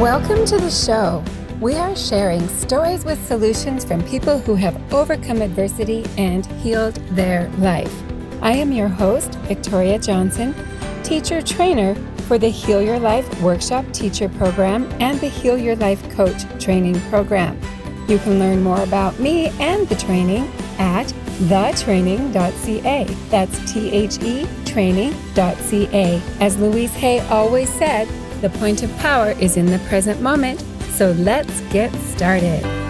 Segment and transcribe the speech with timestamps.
[0.00, 1.24] Welcome to the show.
[1.58, 7.48] We are sharing stories with solutions from people who have overcome adversity and healed their
[7.52, 8.02] life.
[8.42, 10.54] I am your host, Victoria Johnson,
[11.02, 11.94] teacher trainer
[12.28, 17.00] for the Heal Your Life Workshop Teacher Program and the Heal Your Life Coach Training
[17.08, 17.58] Program.
[18.06, 21.06] You can learn more about me and the training at
[21.48, 23.04] thetraining.ca.
[23.30, 26.22] That's T H E training.ca.
[26.40, 28.06] As Louise Hay always said,
[28.40, 30.60] the point of power is in the present moment.
[30.90, 32.85] So let's get started.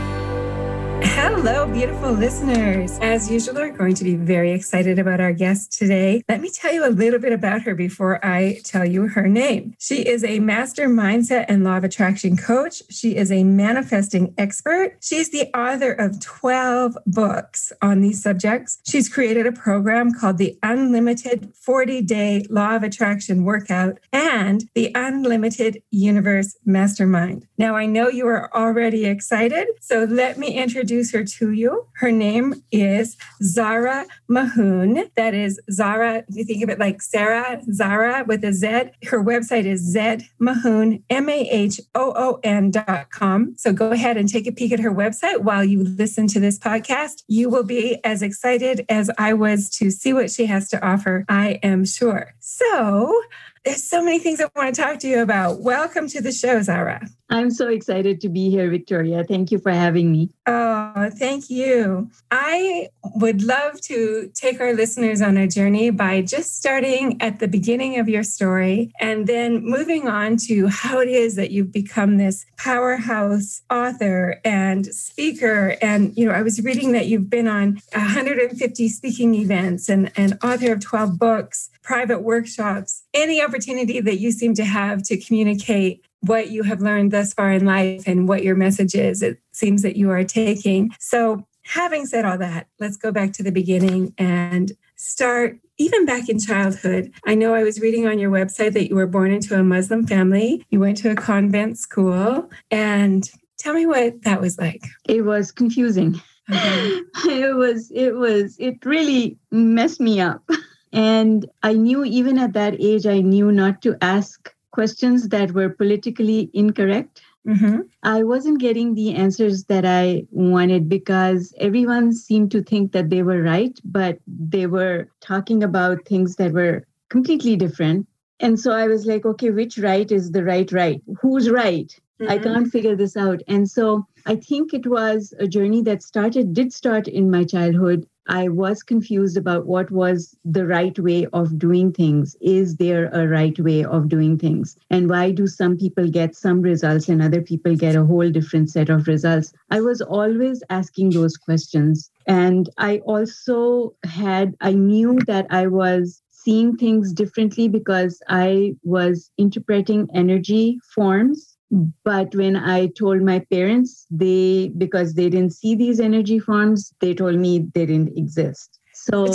[1.03, 2.99] Hello, beautiful listeners.
[3.03, 6.23] As usual, we're going to be very excited about our guest today.
[6.29, 9.75] Let me tell you a little bit about her before I tell you her name.
[9.79, 12.83] She is a master mindset and law of attraction coach.
[12.91, 14.97] She is a manifesting expert.
[15.01, 18.81] She's the author of 12 books on these subjects.
[18.85, 24.91] She's created a program called the Unlimited 40 Day Law of Attraction Workout and the
[24.95, 27.47] Unlimited Universe Mastermind.
[27.59, 31.87] Now, I know you are already excited, so let me introduce her to you.
[31.95, 35.11] Her name is Zara Mahoon.
[35.17, 38.67] That is Zara, you think of it like Sarah, Zara with a Z.
[39.09, 43.55] Her website is zmahoon, M-A-H-O-O-N dot com.
[43.57, 46.59] So go ahead and take a peek at her website while you listen to this
[46.59, 47.23] podcast.
[47.29, 51.25] You will be as excited as I was to see what she has to offer,
[51.29, 52.35] I am sure.
[52.41, 53.23] So
[53.65, 55.61] there's so many things I want to talk to you about.
[55.61, 57.09] Welcome to the show, Zara.
[57.29, 59.25] I'm so excited to be here, Victoria.
[59.25, 60.31] Thank you for having me.
[60.47, 62.09] Oh, thank you.
[62.31, 67.49] I would love to take our listeners on a journey by just starting at the
[67.49, 72.17] beginning of your story and then moving on to how it is that you've become
[72.17, 75.77] this powerhouse author and speaker.
[75.83, 80.39] And, you know, I was reading that you've been on 150 speaking events and, and
[80.45, 86.05] author of 12 books, private workshops, any opportunity that you seem to have to communicate
[86.21, 89.23] what you have learned thus far in life and what your message is.
[89.23, 90.91] It seems that you are taking.
[90.99, 96.29] So, having said all that, let's go back to the beginning and start even back
[96.29, 97.13] in childhood.
[97.27, 100.07] I know I was reading on your website that you were born into a Muslim
[100.07, 104.85] family, you went to a convent school, and tell me what that was like.
[105.09, 106.21] It was confusing.
[106.51, 107.01] Okay.
[107.27, 110.49] it was, it was, it really messed me up.
[110.93, 115.71] And I knew even at that age, I knew not to ask questions that were
[115.71, 117.23] politically incorrect.
[117.49, 117.81] Mm-hmm.
[118.03, 123.23] I wasn't getting the answers that I wanted because everyone seemed to think that they
[123.23, 128.07] were right, but they were talking about things that were completely different.
[128.41, 131.01] And so I was like, okay, which right is the right right?
[131.23, 131.89] Who's right?
[132.21, 132.33] Mm-hmm.
[132.33, 133.41] I can't figure this out.
[133.49, 138.07] And so I think it was a journey that started, did start in my childhood
[138.29, 142.37] I was confused about what was the right way of doing things.
[142.41, 144.77] Is there a right way of doing things?
[144.91, 148.71] And why do some people get some results and other people get a whole different
[148.71, 149.53] set of results?
[149.71, 152.11] I was always asking those questions.
[152.27, 159.31] And I also had, I knew that I was seeing things differently because I was
[159.37, 165.99] interpreting energy forms but when i told my parents they because they didn't see these
[165.99, 168.79] energy forms they told me they didn't exist.
[168.95, 169.27] So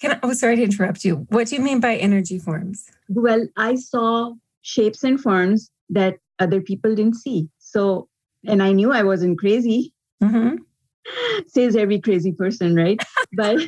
[0.00, 1.26] can I, oh sorry to interrupt you.
[1.28, 2.86] What do you mean by energy forms?
[3.08, 7.48] Well i saw shapes and forms that other people didn't see.
[7.58, 8.08] So
[8.46, 9.92] and i knew i wasn't crazy.
[10.22, 10.56] Mm-hmm.
[11.46, 13.00] says every crazy person right?
[13.36, 13.60] But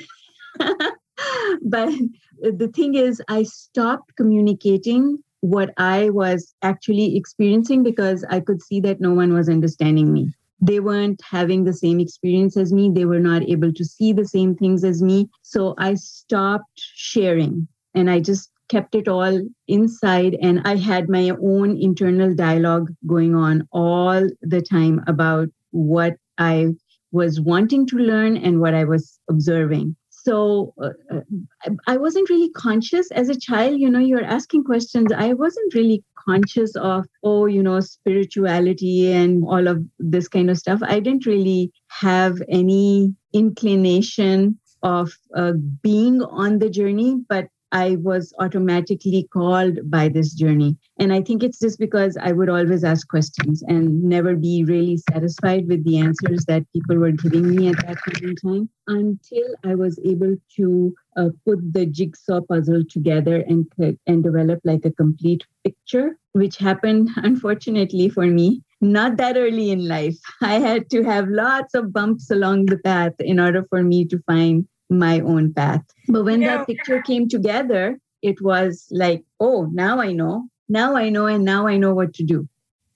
[1.62, 1.92] but
[2.40, 8.80] the thing is i stopped communicating what I was actually experiencing because I could see
[8.80, 10.32] that no one was understanding me.
[10.60, 12.90] They weren't having the same experience as me.
[12.92, 15.28] They were not able to see the same things as me.
[15.42, 20.36] So I stopped sharing and I just kept it all inside.
[20.42, 26.74] And I had my own internal dialogue going on all the time about what I
[27.12, 29.94] was wanting to learn and what I was observing
[30.26, 35.12] so uh, uh, i wasn't really conscious as a child you know you're asking questions.
[35.12, 40.58] I wasn't really conscious of oh you know spirituality and all of this kind of
[40.58, 40.80] stuff.
[40.82, 45.52] I didn't really have any inclination of uh,
[45.82, 50.78] being on the journey but I was automatically called by this journey.
[50.98, 54.96] And I think it's just because I would always ask questions and never be really
[55.12, 59.48] satisfied with the answers that people were giving me at that point in time until
[59.62, 63.70] I was able to uh, put the jigsaw puzzle together and,
[64.06, 69.86] and develop like a complete picture, which happened, unfortunately for me, not that early in
[69.86, 70.16] life.
[70.40, 74.18] I had to have lots of bumps along the path in order for me to
[74.26, 75.82] find my own path.
[76.08, 80.48] But when that picture came together, it was like, oh, now I know.
[80.68, 82.48] Now I know, and now I know what to do.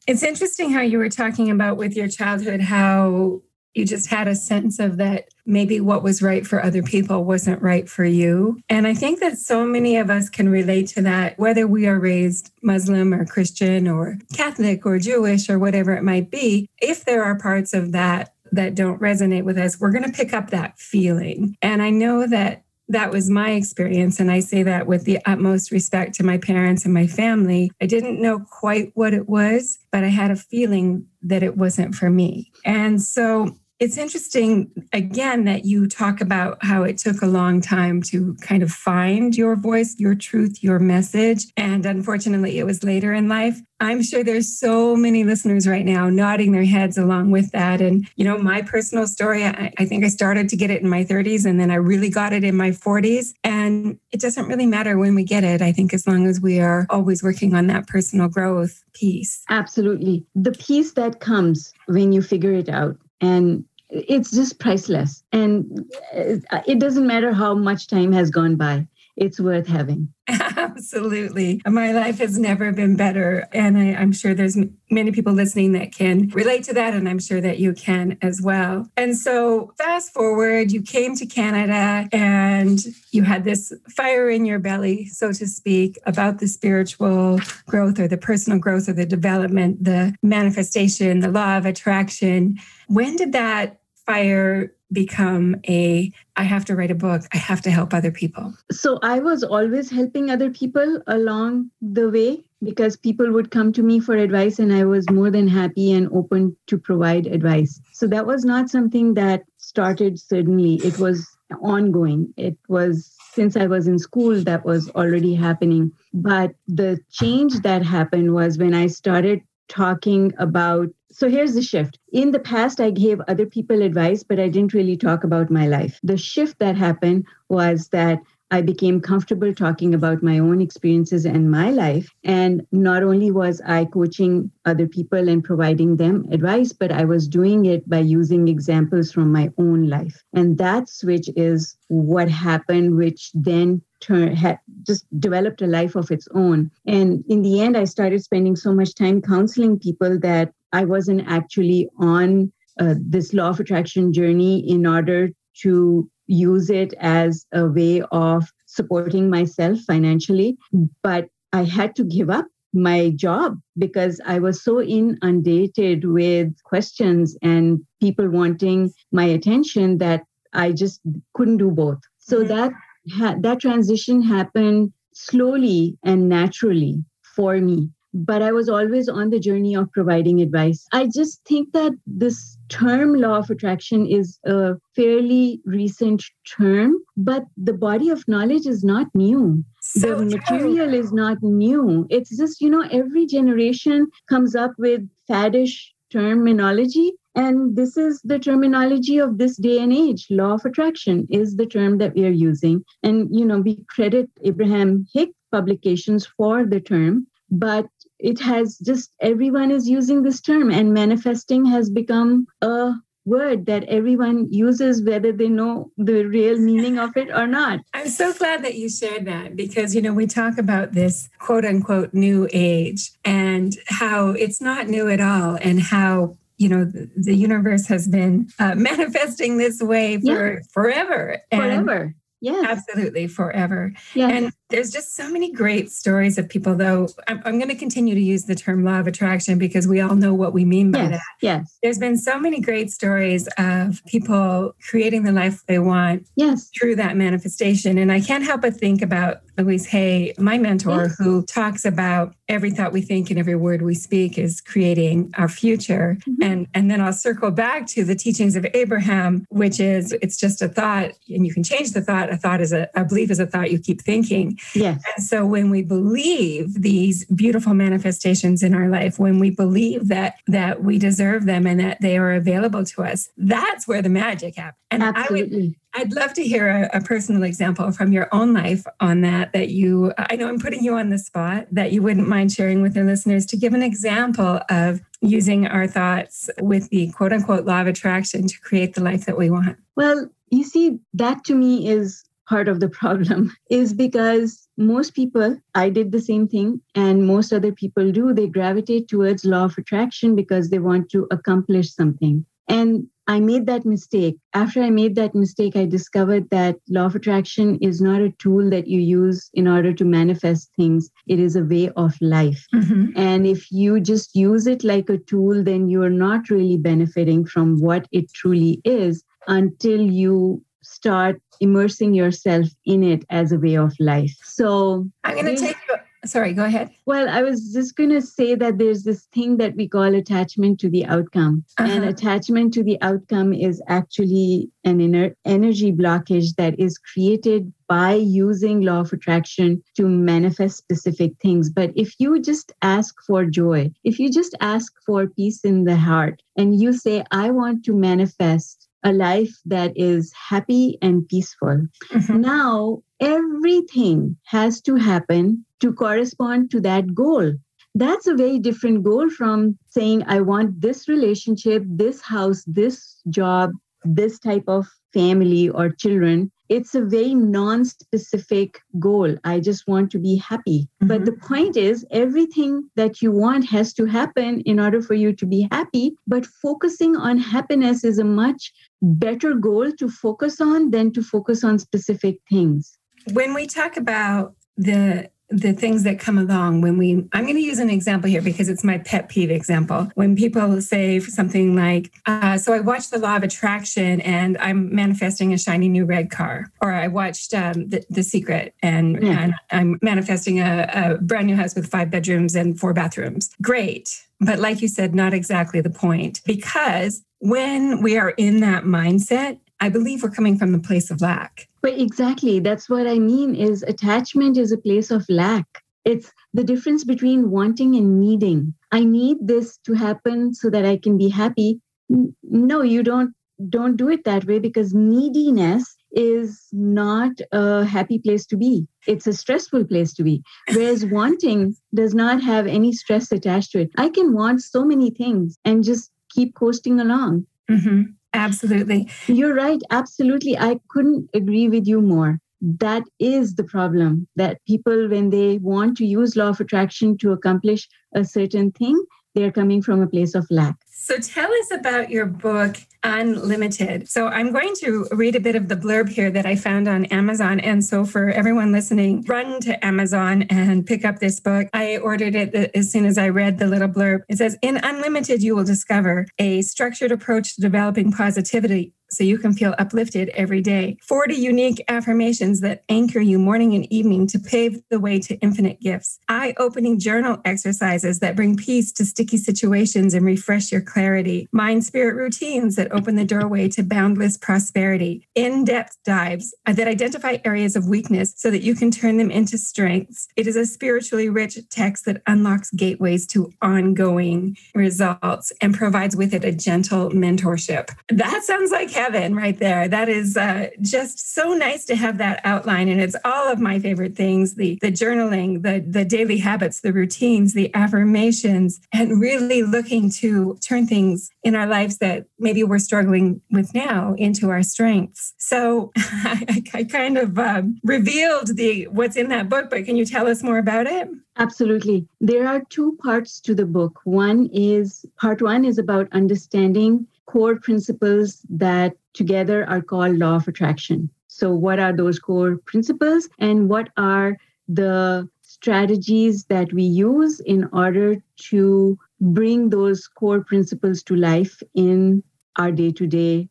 [0.07, 3.43] It's interesting how you were talking about with your childhood how
[3.75, 7.63] you just had a sense of that maybe what was right for other people wasn't
[7.63, 8.59] right for you.
[8.69, 11.99] And I think that so many of us can relate to that, whether we are
[11.99, 16.69] raised Muslim or Christian or Catholic or Jewish or whatever it might be.
[16.81, 20.33] If there are parts of that that don't resonate with us, we're going to pick
[20.33, 21.57] up that feeling.
[21.63, 24.19] And I know that that was my experience.
[24.19, 27.71] And I say that with the utmost respect to my parents and my family.
[27.81, 31.95] I didn't know quite what it was, but I had a feeling that it wasn't
[31.95, 32.51] for me.
[32.65, 38.03] And so it's interesting, again, that you talk about how it took a long time
[38.03, 41.47] to kind of find your voice, your truth, your message.
[41.57, 43.59] And unfortunately, it was later in life.
[43.81, 47.81] I'm sure there's so many listeners right now nodding their heads along with that.
[47.81, 50.89] And, you know, my personal story, I, I, think I started to get it in
[50.89, 53.33] my 30s and then I really got it in my 40s.
[53.43, 55.63] And it doesn't really matter when we get it.
[55.63, 59.43] I think as long as we are always working on that personal growth piece.
[59.49, 60.27] Absolutely.
[60.35, 62.99] The piece that comes when you figure it out.
[63.23, 65.23] And it's just priceless.
[65.33, 70.13] And uh, it doesn't matter how much time has gone by, it's worth having.
[70.29, 71.61] Absolutely.
[71.67, 73.47] My life has never been better.
[73.53, 74.57] And I, am sure there's
[74.91, 76.95] many people listening that can relate to that.
[76.95, 78.89] And I'm sure that you can as well.
[78.97, 84.59] And so, fast forward, you came to Canada and you had this fire in your
[84.59, 89.85] belly, so to speak, about the spiritual growth or the personal growth or the development,
[89.85, 92.57] the manifestation, the law of attraction.
[92.87, 93.80] When did that
[94.11, 98.55] fire become a I have to write a book, I have to help other people?
[98.73, 103.83] So I was always helping other people along the way because people would come to
[103.83, 107.81] me for advice and I was more than happy and open to provide advice.
[107.93, 110.75] So that was not something that started suddenly.
[110.85, 111.29] It was
[111.63, 112.33] ongoing.
[112.37, 115.93] It was since I was in school that was already happening.
[116.13, 121.99] But the change that happened was when I started talking about so here's the shift.
[122.13, 125.67] In the past, I gave other people advice, but I didn't really talk about my
[125.67, 125.99] life.
[126.03, 128.21] The shift that happened was that
[128.53, 132.13] I became comfortable talking about my own experiences and my life.
[132.25, 137.29] And not only was I coaching other people and providing them advice, but I was
[137.29, 140.25] doing it by using examples from my own life.
[140.33, 146.11] And that switch is what happened, which then turn, had just developed a life of
[146.11, 146.73] its own.
[146.87, 151.25] And in the end, I started spending so much time counseling people that I wasn't
[151.27, 155.31] actually on uh, this law of attraction journey in order
[155.63, 160.57] to use it as a way of supporting myself financially.
[161.03, 167.37] But I had to give up my job because I was so inundated with questions
[167.43, 171.01] and people wanting my attention that I just
[171.35, 171.99] couldn't do both.
[172.19, 172.49] So mm-hmm.
[172.49, 172.73] that
[173.13, 179.39] ha- that transition happened slowly and naturally for me but I was always on the
[179.39, 180.87] journey of providing advice.
[180.93, 186.25] I just think that this term law of attraction is a fairly recent
[186.57, 189.65] term, but the body of knowledge is not new.
[189.81, 190.99] So the material true.
[190.99, 192.07] is not new.
[192.11, 197.13] It's just, you know, every generation comes up with faddish terminology.
[197.37, 200.27] And this is the terminology of this day and age.
[200.31, 202.85] Law of attraction is the term that we are using.
[203.05, 207.87] And, you know, we credit Abraham Hicks publications for the term but
[208.23, 212.93] it has just everyone is using this term and manifesting has become a
[213.25, 217.81] word that everyone uses whether they know the real meaning of it or not.
[217.95, 221.65] I'm so glad that you shared that because you know we talk about this quote
[221.65, 227.11] unquote new age and how it's not new at all and how you know the,
[227.17, 230.61] the universe has been uh, manifesting this way for yeah.
[230.73, 232.15] forever and forever.
[232.43, 232.63] Yeah.
[232.67, 233.93] absolutely forever.
[234.15, 234.29] Yeah.
[234.29, 237.09] And there's just so many great stories of people, though.
[237.29, 240.15] I'm, I'm, going to continue to use the term law of attraction because we all
[240.15, 241.21] know what we mean by yes, that.
[241.43, 241.79] Yes.
[241.83, 246.71] There's been so many great stories of people creating the life they want yes.
[246.79, 247.99] through that manifestation.
[247.99, 251.19] And I can't help but think about Louise Hay, my mentor, yes.
[251.19, 255.49] who talks about every thought we think and every word we speak is creating our
[255.49, 256.19] future.
[256.21, 256.43] Mm-hmm.
[256.43, 260.63] And, and then I'll circle back to the teachings of Abraham, which is it's just
[260.63, 262.33] a thought and you can change the thought.
[262.33, 264.59] A thought is a, a belief is a thought you keep thinking.
[264.75, 265.03] Yes.
[265.17, 270.37] And so when we believe these beautiful manifestations in our life, when we believe that
[270.47, 274.57] that we deserve them and that they are available to us, that's where the magic
[274.57, 274.77] happens.
[274.91, 275.77] And Absolutely.
[275.95, 279.21] I would, I'd love to hear a, a, personal example from your own life on
[279.23, 279.53] that.
[279.53, 281.67] That you, I know I'm putting you on the spot.
[281.71, 285.87] That you wouldn't mind sharing with the listeners to give an example of using our
[285.87, 289.79] thoughts with the quote unquote law of attraction to create the life that we want.
[289.97, 295.57] Well, you see, that to me is part of the problem is because most people,
[295.75, 299.79] I did the same thing, and most other people do, they gravitate towards law of
[299.79, 302.45] attraction because they want to accomplish something.
[302.69, 304.37] And I made that mistake.
[304.55, 308.69] After I made that mistake, I discovered that law of attraction is not a tool
[308.71, 311.11] that you use in order to manifest things.
[311.29, 312.67] It is a way of life.
[312.75, 313.13] Mm-hmm.
[313.17, 317.45] And if you just use it like a tool, then you are not really benefiting
[317.47, 323.77] from what it truly is until you start immersing yourself in it as a way
[323.77, 324.37] of life.
[324.43, 326.91] So I'm going to take you Sorry, go ahead.
[327.07, 330.79] Well, I was just going to say that there's this thing that we call attachment
[330.81, 331.65] to the outcome.
[331.79, 331.91] Uh-huh.
[331.91, 338.15] And attachment to the outcome is actually an inner energy blockage that is created by
[338.15, 341.71] using law of attraction to manifest specific things.
[341.71, 345.97] But if you just ask for joy, if you just ask for peace in the
[345.97, 351.87] heart, and you say, I want to manifest a life that is happy and peaceful.
[352.13, 352.41] Mm-hmm.
[352.41, 357.55] Now, everything has to happen to correspond to that goal.
[357.95, 363.73] That's a very different goal from saying, I want this relationship, this house, this job,
[364.05, 366.53] this type of family or children.
[366.71, 369.37] It's a very non specific goal.
[369.43, 370.89] I just want to be happy.
[371.03, 371.09] Mm-hmm.
[371.09, 375.35] But the point is, everything that you want has to happen in order for you
[375.35, 376.15] to be happy.
[376.29, 378.73] But focusing on happiness is a much
[379.03, 382.97] better goal to focus on than to focus on specific things.
[383.33, 387.61] When we talk about the the things that come along when we i'm going to
[387.61, 390.11] use an example here because it's my pet peeve example.
[390.15, 394.95] When people say something like uh, so i watched the law of attraction and i'm
[394.95, 399.35] manifesting a shiny new red car or i watched um, the, the secret and, mm.
[399.35, 403.51] and i'm manifesting a, a brand new house with five bedrooms and four bathrooms.
[403.61, 404.23] Great.
[404.41, 409.59] But like you said not exactly the point because when we are in that mindset
[409.81, 411.69] I believe we're coming from the place of lack.
[411.83, 415.67] But exactly, that's what I mean is attachment is a place of lack.
[416.05, 418.75] It's the difference between wanting and needing.
[418.93, 421.81] I need this to happen so that I can be happy.
[422.09, 423.35] No, you don't
[423.69, 428.87] don't do it that way because neediness is not a happy place to be.
[429.07, 430.43] It's a stressful place to be.
[430.73, 433.91] Whereas wanting does not have any stress attached to it.
[433.99, 437.47] I can want so many things and just keep coasting along.
[437.71, 438.03] Mm-hmm.
[438.33, 439.09] Absolutely.
[439.27, 439.81] You're right.
[439.91, 440.57] Absolutely.
[440.59, 442.39] I couldn't agree with you more.
[442.61, 447.33] That is the problem that people, when they want to use law of attraction to
[447.33, 449.03] accomplish a certain thing,
[449.35, 450.77] they're coming from a place of lack.
[451.11, 454.09] So tell us about your book, Unlimited.
[454.09, 457.07] So I'm going to read a bit of the blurb here that I found on
[457.07, 457.59] Amazon.
[457.59, 461.67] And so for everyone listening, run to Amazon and pick up this book.
[461.73, 464.21] I ordered it as soon as I read the little blurb.
[464.29, 469.39] It says, In Unlimited, you will discover a structured approach to developing positivity so you
[469.39, 470.97] can feel uplifted every day.
[471.03, 475.81] 40 unique affirmations that anchor you morning and evening to pave the way to infinite
[475.81, 476.19] gifts.
[476.29, 481.49] Eye opening journal exercises that bring peace to sticky situations and refresh your clarity.
[481.53, 485.29] Mind spirit routines that open the doorway to boundless prosperity.
[485.35, 489.59] In depth dives that identify areas of weakness so that you can turn them into
[489.59, 490.29] strengths.
[490.37, 496.35] It is a spiritually rich text that unlocks gateways to ongoing results and provides with
[496.35, 497.91] it a gentle mentorship.
[498.09, 499.89] That sounds like heaven right there.
[499.89, 502.89] That is uh, just so nice to have that outline.
[502.89, 506.93] And it's all of my favorite things the, the journaling, the, the daily habits, the
[506.93, 512.79] routines, the affirmations, and really looking to turn things in our lives that maybe we're
[512.79, 515.33] struggling with now into our strengths.
[515.39, 520.05] So I, I kind of um, revealed the what's in that book, but can you
[520.05, 521.09] tell us more about it?
[521.39, 522.07] Absolutely.
[522.21, 524.01] There are two parts to the book.
[524.05, 530.49] One is part one is about understanding core principles that together are called law of
[530.49, 531.09] attraction.
[531.29, 534.37] So, what are those core principles, and what are
[534.69, 538.17] the strategies that we use in order
[538.51, 542.23] to bring those core principles to life in
[542.57, 543.49] our day to day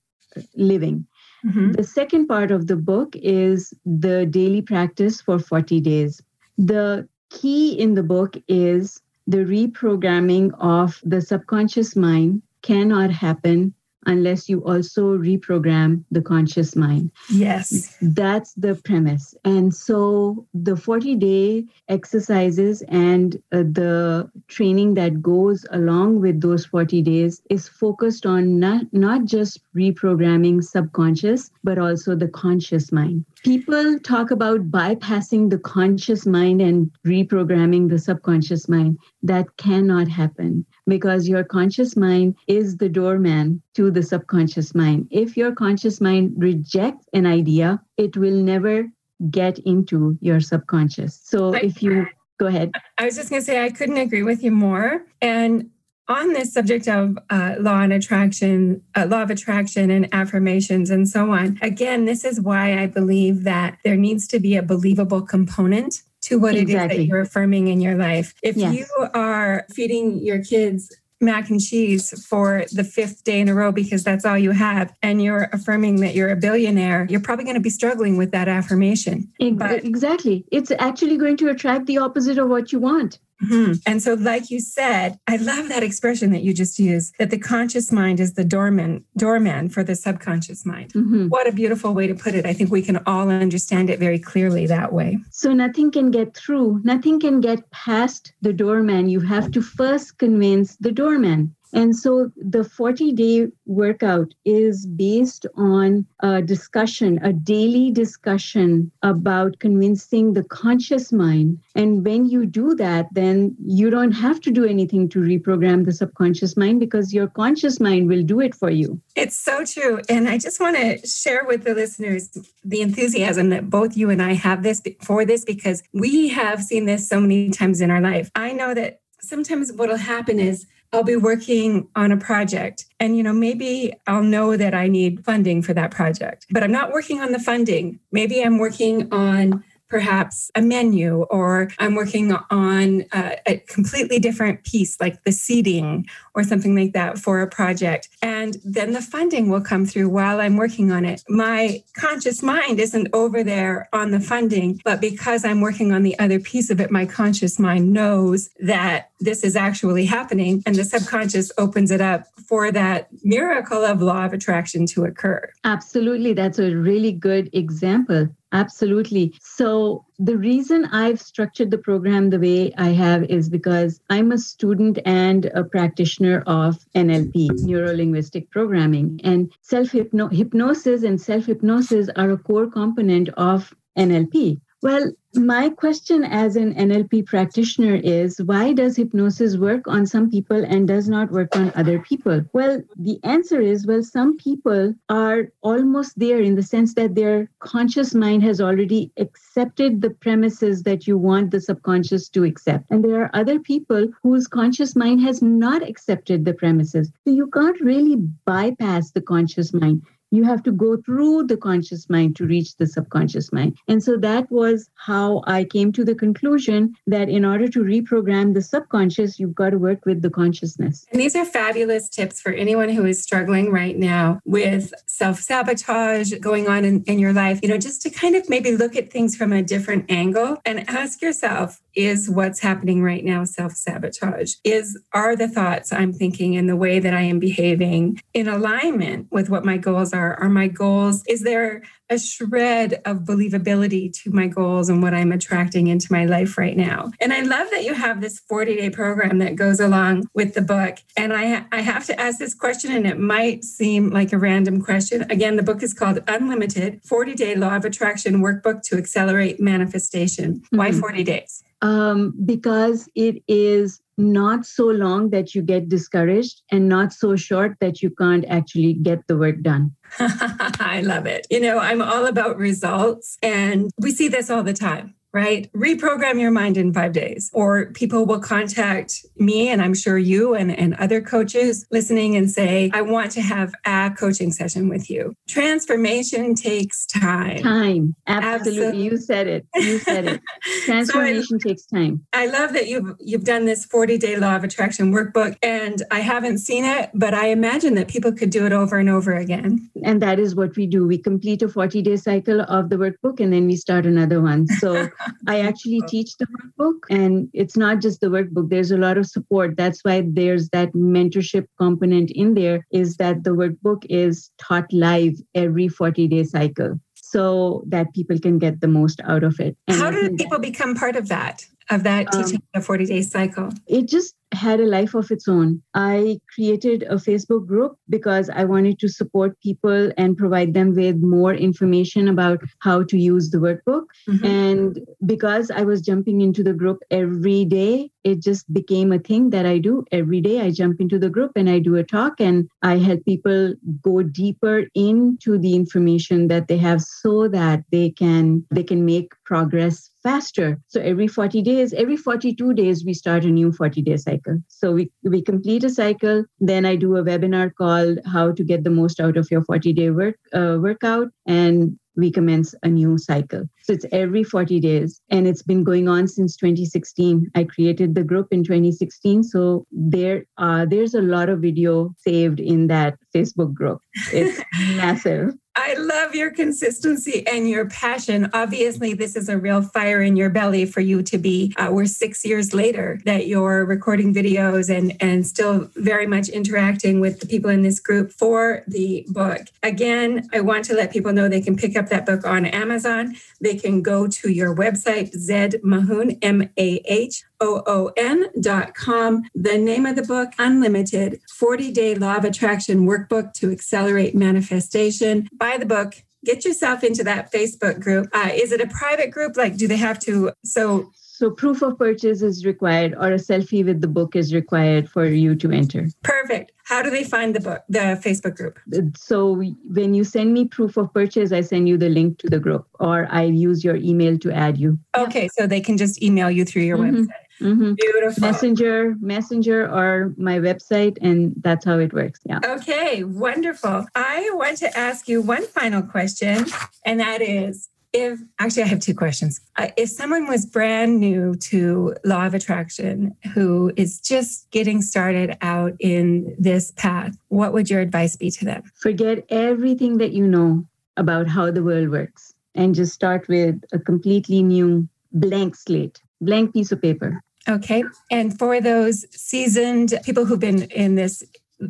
[0.55, 1.05] living?
[1.45, 1.71] Mm-hmm.
[1.71, 6.21] The second part of the book is the daily practice for 40 days.
[6.57, 13.74] The key in the book is the reprogramming of the subconscious mind cannot happen
[14.06, 17.12] unless you also reprogram the conscious mind.
[17.32, 17.98] Yes.
[18.01, 19.36] That's the premise.
[19.44, 26.66] And so the 40 day exercises and uh, the training that goes along with those
[26.66, 33.25] 40 days is focused on not, not just reprogramming subconscious, but also the conscious mind.
[33.44, 38.98] People talk about bypassing the conscious mind and reprogramming the subconscious mind.
[39.24, 45.08] That cannot happen because your conscious mind is the doorman to the subconscious mind.
[45.12, 48.89] If your conscious mind rejects an idea, it will never
[49.29, 51.19] get into your subconscious.
[51.24, 52.08] So if you
[52.39, 52.72] go ahead.
[52.98, 55.05] I was just going to say, I couldn't agree with you more.
[55.22, 55.69] And
[56.08, 61.08] on this subject of uh, law and attraction, uh, law of attraction and affirmations and
[61.08, 65.22] so on, again, this is why I believe that there needs to be a believable
[65.22, 66.74] component to what exactly.
[66.74, 68.33] it is that you're affirming in your life.
[68.43, 68.75] If yes.
[68.75, 73.71] you are feeding your kids mac and cheese for the fifth day in a row
[73.71, 77.55] because that's all you have and you're affirming that you're a billionaire you're probably going
[77.55, 82.38] to be struggling with that affirmation but, exactly it's actually going to attract the opposite
[82.38, 83.74] of what you want Mm-hmm.
[83.86, 87.38] And so, like you said, I love that expression that you just used that the
[87.38, 90.93] conscious mind is the doorman, doorman for the subconscious mind.
[90.93, 91.27] Mm-hmm.
[91.27, 92.46] What a beautiful way to put it.
[92.46, 95.19] I think we can all understand it very clearly that way.
[95.31, 99.10] So, nothing can get through, nothing can get past the doorman.
[99.10, 101.55] You have to first convince the doorman.
[101.73, 109.59] And so the 40 day workout is based on a discussion, a daily discussion about
[109.59, 111.59] convincing the conscious mind.
[111.75, 115.91] And when you do that, then you don't have to do anything to reprogram the
[115.91, 118.99] subconscious mind because your conscious mind will do it for you.
[119.15, 120.01] It's so true.
[120.09, 122.29] And I just want to share with the listeners
[122.63, 126.85] the enthusiasm that both you and I have this for this because we have seen
[126.85, 128.31] this so many times in our life.
[128.35, 132.86] I know that sometimes what'll happen is I'll be working on a project.
[133.00, 136.72] And you know maybe I'll know that I need funding for that project but I'm
[136.72, 138.00] not working on the funding.
[138.12, 144.63] Maybe I'm working on perhaps a menu or I'm working on a, a, completely different
[144.63, 148.08] piece like the seating or something like that for a project.
[148.22, 151.24] And then the funding will come through while I'm working on it.
[151.27, 156.17] My conscious mind isn't over there on the funding, but because I'm working on the
[156.19, 160.84] other piece of it, my conscious mind knows that this is actually happening and the
[160.84, 165.51] subconscious opens it up for that miracle of law of attraction to occur.
[165.63, 166.34] Absolutely.
[166.34, 168.29] That's a really good example.
[168.51, 169.36] Absolutely.
[169.41, 174.38] So, the reason I've structured the program the way I have is because I'm a
[174.38, 179.21] student and a practitioner of NLP, neuro linguistic programming.
[179.23, 184.60] And self hypnosis and self hypnosis are a core component of NLP.
[184.82, 190.63] Well, my question as an NLP practitioner is why does hypnosis work on some people
[190.63, 192.46] and does not work on other people?
[192.54, 197.50] Well, the answer is well, some people are almost there in the sense that their
[197.60, 202.86] conscious mind has already accepted the premises that you want the subconscious to accept.
[202.89, 207.12] And there are other people whose conscious mind has not accepted the premises.
[207.26, 212.10] So you can't really bypass the conscious mind you have to go through the conscious
[212.10, 213.78] mind to reach the subconscious mind.
[213.88, 218.54] And so that was how I came to the conclusion that in order to reprogram
[218.54, 221.06] the subconscious, you've got to work with the consciousness.
[221.12, 226.34] And these are fabulous tips for anyone who is struggling right now with self sabotage
[226.39, 229.12] going on in, in your life, you know, just to kind of maybe look at
[229.12, 234.56] things from a different angle and ask yourself, is what's happening right now self sabotage?
[234.63, 239.28] Is are the thoughts I'm thinking and the way that I am behaving in alignment
[239.32, 240.36] with what my goals are?
[240.36, 245.32] Are my goals, is there a shred of believability to my goals and what I'm
[245.32, 247.12] attracting into my life right now?
[247.19, 250.62] And I love that you have this 40 day program that goes along with the
[250.62, 250.97] book.
[251.17, 254.82] And I, I have to ask this question, and it might seem like a random
[254.82, 255.30] question.
[255.30, 260.56] Again, the book is called Unlimited 40 Day Law of Attraction Workbook to Accelerate Manifestation.
[260.56, 260.78] Mm-hmm.
[260.78, 261.63] Why 40 days?
[261.82, 267.78] Um, because it is not so long that you get discouraged and not so short
[267.80, 269.96] that you can't actually get the work done.
[270.20, 271.48] I love it.
[271.50, 275.72] You know, I'm all about results, and we see this all the time right?
[275.74, 277.50] Reprogram your mind in five days.
[277.54, 282.50] Or people will contact me, and I'm sure you and, and other coaches listening and
[282.50, 285.36] say, I want to have a coaching session with you.
[285.48, 287.58] Transformation takes time.
[287.58, 288.15] Time.
[288.28, 288.70] Absolutely.
[288.70, 289.04] Absolutely.
[289.04, 289.68] You said it.
[289.76, 290.42] You said it.
[290.86, 292.26] Transformation so I, takes time.
[292.34, 295.58] I love that you've you've done this 40-day law of attraction workbook.
[295.62, 299.10] And I haven't seen it, but I imagine that people could do it over and
[299.10, 299.89] over again.
[300.04, 301.08] And that is what we do.
[301.08, 304.68] We complete a 40-day cycle of the workbook and then we start another one.
[304.68, 305.10] So
[305.47, 308.69] I actually teach the workbook, and it's not just the workbook.
[308.69, 309.75] There's a lot of support.
[309.77, 312.86] That's why there's that mentorship component in there.
[312.91, 318.58] Is that the workbook is taught live every 40 day cycle so that people can
[318.58, 319.77] get the most out of it.
[319.88, 321.65] And How do people become part of that?
[321.89, 323.69] Of that um, teaching the 40 day cycle?
[323.88, 325.82] It just had a life of its own.
[325.93, 331.17] I created a Facebook group because I wanted to support people and provide them with
[331.17, 334.06] more information about how to use the workbook.
[334.28, 334.45] Mm-hmm.
[334.45, 339.52] And because I was jumping into the group every day, it just became a thing
[339.52, 340.62] that I do every day.
[340.62, 344.23] I jump into the group and I do a talk and I help people go
[344.23, 350.10] deeper into the information that they have so that they can they can make progress
[350.23, 350.79] faster.
[350.88, 354.60] So every 40 days, every 42 days, we start a new 40 day cycle.
[354.67, 356.45] So we, we complete a cycle.
[356.60, 359.93] Then I do a webinar called How to Get the Most Out of Your 40
[359.93, 361.29] Day Work uh, Workout.
[361.45, 363.63] And we commence a new cycle.
[363.84, 367.49] So it's every 40 days and it's been going on since 2016.
[367.55, 369.43] I created the group in 2016.
[369.43, 373.99] So there uh, there's a lot of video saved in that Facebook group.
[374.34, 374.62] It's
[374.97, 375.53] massive.
[375.82, 378.50] I love your consistency and your passion.
[378.52, 381.74] Obviously, this is a real fire in your belly for you to be.
[381.78, 387.22] Uh, we're six years later that you're recording videos and, and still very much interacting
[387.22, 389.68] with the people in this group for the book.
[389.82, 393.38] Again, I want to let people know they can pick up that book on Amazon.
[393.62, 398.95] They can go to your website, Zed Mahoon, M A H O O N dot
[398.95, 399.43] com.
[399.56, 405.48] The name of the book, Unlimited 40 Day Law of Attraction Workbook to Accelerate Manifestation.
[405.54, 406.15] Buy the book.
[406.45, 408.30] Get yourself into that Facebook group.
[408.34, 409.58] Uh, is it a private group?
[409.58, 410.54] Like, do they have to?
[410.63, 415.10] So, so proof of purchase is required or a selfie with the book is required
[415.10, 416.08] for you to enter.
[416.24, 416.72] Perfect.
[416.86, 418.80] How do they find the book, the Facebook group?
[419.15, 422.60] So when you send me proof of purchase, I send you the link to the
[422.60, 424.98] group or I use your email to add you.
[425.15, 427.24] Okay, so they can just email you through your mm-hmm.
[427.24, 427.45] website.
[427.60, 427.93] Mm-hmm.
[427.93, 428.41] Beautiful.
[428.41, 432.39] Messenger, Messenger, or my website, and that's how it works.
[432.45, 432.60] Yeah.
[432.63, 434.06] Okay, wonderful.
[434.15, 436.65] I want to ask you one final question,
[437.06, 441.54] and that is if actually i have two questions uh, if someone was brand new
[441.56, 447.89] to law of attraction who is just getting started out in this path what would
[447.89, 450.84] your advice be to them forget everything that you know
[451.17, 456.74] about how the world works and just start with a completely new blank slate blank
[456.74, 461.43] piece of paper okay and for those seasoned people who've been in this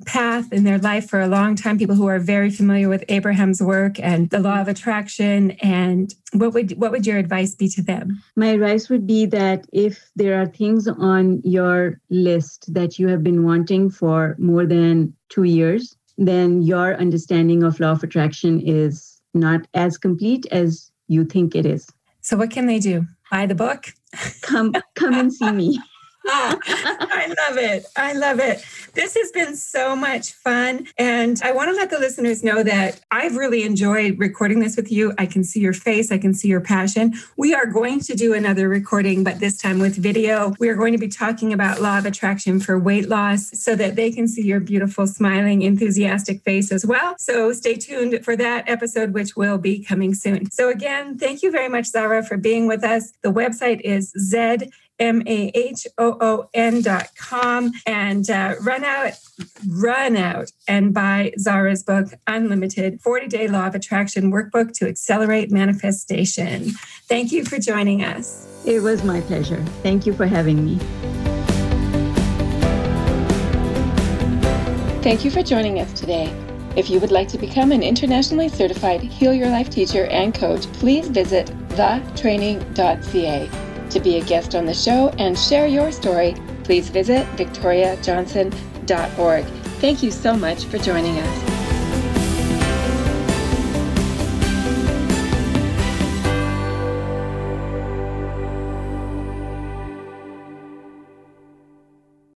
[0.05, 3.61] path in their life for a long time, people who are very familiar with Abraham's
[3.61, 5.51] work and the law of attraction.
[5.61, 8.21] And what would what would your advice be to them?
[8.35, 13.23] My advice would be that if there are things on your list that you have
[13.23, 19.19] been wanting for more than two years, then your understanding of law of attraction is
[19.33, 21.87] not as complete as you think it is.
[22.21, 23.07] So what can they do?
[23.31, 23.93] Buy the book?
[24.41, 25.79] Come come and see me.
[26.25, 27.85] I love it.
[27.95, 28.63] I love it.
[28.93, 30.87] This has been so much fun.
[30.97, 34.91] And I want to let the listeners know that I've really enjoyed recording this with
[34.91, 35.13] you.
[35.17, 37.13] I can see your face, I can see your passion.
[37.37, 40.53] We are going to do another recording, but this time with video.
[40.59, 43.95] We are going to be talking about law of attraction for weight loss so that
[43.95, 47.15] they can see your beautiful, smiling, enthusiastic face as well.
[47.17, 50.51] So stay tuned for that episode, which will be coming soon.
[50.51, 53.13] So, again, thank you very much, Zara, for being with us.
[53.21, 58.83] The website is Zed M A H O O N dot com, and uh, run
[58.83, 59.13] out,
[59.67, 65.51] run out and buy Zara's book, Unlimited 40 Day Law of Attraction Workbook to Accelerate
[65.51, 66.71] Manifestation.
[67.07, 68.47] Thank you for joining us.
[68.65, 69.63] It was my pleasure.
[69.83, 70.77] Thank you for having me.
[75.01, 76.35] Thank you for joining us today.
[76.75, 80.63] If you would like to become an internationally certified Heal Your Life teacher and coach,
[80.73, 83.49] please visit thetraining.ca.
[83.89, 89.45] To be a guest on the show and share your story, please visit victoriajohnson.org.
[89.45, 91.58] Thank you so much for joining us.